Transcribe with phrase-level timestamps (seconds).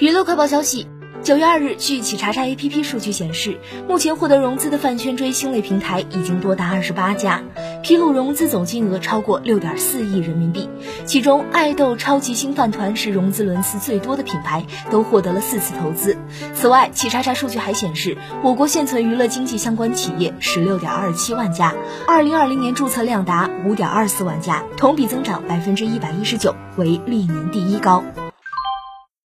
[0.00, 0.86] 娱乐快报消息
[1.22, 7.42] 九月二日据企查查 app 数据显示目前获得融资的饭圈追星类平台已经多达二十八家
[7.82, 10.70] 披露融资总金额超过六点四亿人民币
[11.04, 16.16] 其中爱豆超级星饭团是融资轮次最多的品牌都获得了四次投资。
[16.54, 21.74] 此外企查查数据还显示我国现存娱乐经济相关企业十六点二七万家
[22.06, 28.02] 二零二零年注册量达五点二四万家同比增长百分之一百一十九为历年第一高。